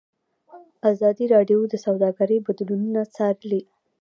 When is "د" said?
1.67-1.73